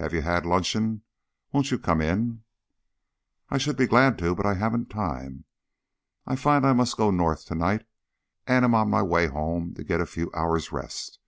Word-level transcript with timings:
Have 0.00 0.12
you 0.12 0.22
had 0.22 0.44
luncheon? 0.46 1.02
Won't 1.52 1.70
you 1.70 1.78
come 1.78 2.00
in?" 2.00 2.42
"I 3.50 3.56
should 3.58 3.76
be 3.76 3.86
glad 3.86 4.18
to, 4.18 4.34
but 4.34 4.44
I 4.44 4.54
haven't 4.54 4.90
time. 4.90 5.44
I 6.26 6.34
find 6.34 6.66
I 6.66 6.72
must 6.72 6.96
go 6.96 7.12
North 7.12 7.44
to 7.46 7.54
night, 7.54 7.86
and 8.48 8.64
am 8.64 8.74
on 8.74 8.90
my 8.90 9.02
way 9.04 9.28
home 9.28 9.72
to 9.74 9.84
get 9.84 10.00
a 10.00 10.06
few 10.06 10.28
hours' 10.34 10.72
rest. 10.72 11.20